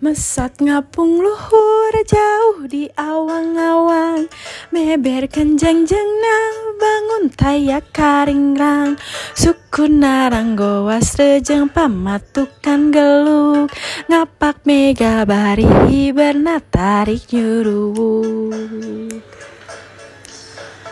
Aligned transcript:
Mesat 0.00 0.64
ngapung 0.64 1.20
luhur 1.20 1.92
jauh 2.08 2.64
di 2.64 2.88
awang-awang. 2.96 4.32
Meber 4.72 5.28
kenjang 5.28 5.84
nang 5.84 6.56
bangun 6.80 7.28
tayak 7.28 7.92
karingrang 7.92 8.96
Suku 9.36 9.92
narang 9.92 10.56
gowas 10.56 11.20
rejeng 11.20 11.68
pamatukan 11.68 12.88
geluk. 12.88 13.68
Ngapak 14.08 14.64
mega 14.64 15.28
bari 15.28 15.68
bernatarik 16.16 17.28
nyuruh 17.28 18.40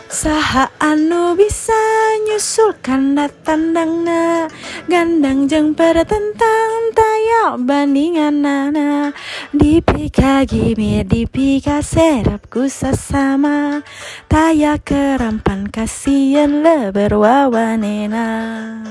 Saha 0.05 0.69
anu 0.77 1.33
bisa 1.33 1.81
nyusulkan 2.29 3.17
tandangna 3.41 4.45
Gandang 4.85 5.49
jeng 5.49 5.73
pada 5.73 6.05
tentang 6.05 6.93
tayak 7.29 7.61
bandingan 7.61 8.41
nana. 8.41 9.13
Dipika 9.53 10.41
gimi 10.49 11.05
dipika 11.05 11.77
serap 11.85 12.49
ku 12.49 12.65
sesama. 12.65 13.85
Tayak 14.25 14.89
kerampan 14.89 15.69
kasihan 15.69 16.65
leber 16.65 17.13
wawanena 17.13 18.81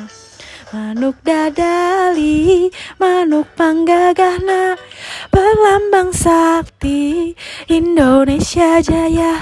Manuk 0.69 1.17
dadali, 1.25 2.69
manuk 3.01 3.49
panggagahna 3.57 4.77
Pelambang 5.33 6.13
sakti 6.15 7.35
Indonesia 7.67 8.79
jaya. 8.79 9.35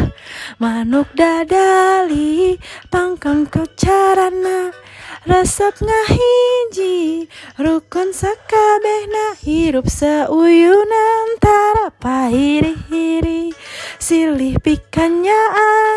Manuk 0.57 1.11
dadali, 1.13 2.57
pangkon 2.89 3.45
kecarana 3.51 4.86
Resep 5.27 5.83
ngahiji, 5.83 7.27
rukun 7.59 8.15
sakabehna 8.15 9.35
Hirup 9.43 9.91
seuyunan 9.91 11.43
tara 11.43 11.91
pahiri-hiri 11.99 13.51
Silih 13.99 14.55
pikannya 14.63 15.43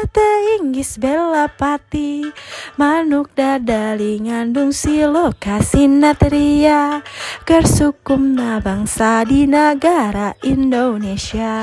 ate 0.01 0.57
inggis 0.57 0.97
bela 0.97 1.45
pati 1.45 2.25
Manuk 2.81 3.37
dadali 3.37 4.17
ngandung 4.17 4.73
natria. 6.01 7.05
Kersukum 7.45 8.33
na 8.33 8.57
bangsa 8.57 9.21
di 9.29 9.45
negara 9.45 10.33
Indonesia 10.41 11.53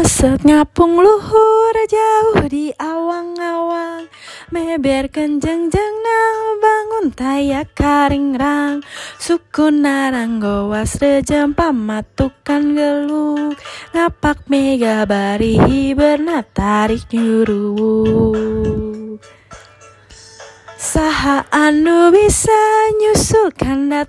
Meset 0.00 0.48
ngapung 0.48 0.96
luhur 0.96 1.76
jauh 1.84 2.48
di 2.48 2.72
awang-awang. 2.80 4.08
Meber 4.48 5.12
kenjeng 5.12 5.68
nang 5.76 6.56
bangun 6.56 7.12
tayak 7.12 7.76
karingrang 7.76 8.80
Suku 9.20 9.68
narang 9.68 10.40
gowas 10.40 10.96
rejem 10.96 11.52
pamatukan 11.52 12.72
geluk. 12.72 13.60
Ngapak 13.92 14.48
mega 14.48 15.04
bari 15.04 15.92
bernatarik 15.92 17.04
nyuruh 17.12 18.32
Saha 20.80 21.44
anu 21.52 22.08
bisa 22.08 22.88
nyusul 23.04 23.52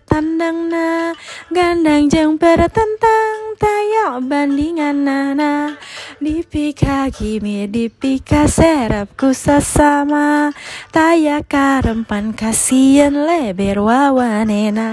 tandangna 0.08 1.20
Gandang 1.52 2.08
jeng 2.08 2.40
tentang 2.40 3.41
tayak 3.62 4.26
bandingan 4.26 5.06
nana 5.06 5.78
Dipika 6.18 7.10
gimi 7.14 7.66
dipika 7.66 8.46
serap 8.50 9.14
ku 9.18 9.34
sesama. 9.34 10.54
Tayak 10.90 11.50
karempan 11.50 12.34
kasihan 12.34 13.14
leber 13.14 13.82
wawanena 13.82 14.90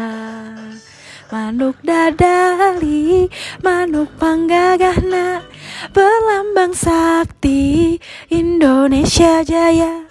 Manuk 1.29 1.77
dadali, 1.85 3.29
manuk 3.61 4.09
panggagahna 4.17 5.45
Pelambang 5.93 6.73
sakti 6.73 8.01
Indonesia 8.33 9.45
jaya. 9.45 10.09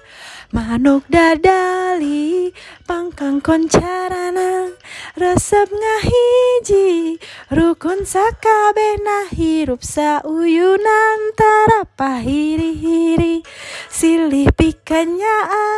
Manuk 0.54 1.04
dadali 1.10 2.54
pangkang 2.88 3.44
koncarana 3.44 4.72
resep 5.18 5.66
ngahiji 5.74 7.18
rukun 7.50 8.06
sakabena 8.06 9.26
hirup 9.34 9.82
sauyunan 9.82 11.34
tara 11.34 11.90
pahiri-hiri 11.98 13.42
silih 13.90 14.54
pikanya 14.54 15.38
ah 15.50 15.78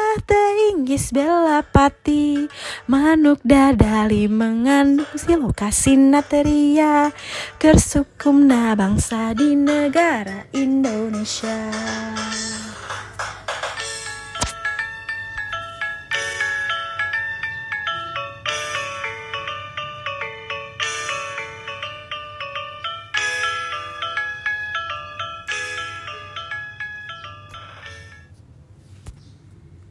inggis 0.75 1.15
bela 1.15 1.63
pati 1.63 2.49
manuk 2.89 3.39
dadali 3.45 4.25
mengandung 4.25 5.07
silokasi 5.15 5.95
nateria. 5.95 7.11
Kersukum 7.61 8.47
na 8.47 8.73
bangsa 8.73 9.37
di 9.37 9.53
negara 9.53 10.49
Indonesia 10.55 11.69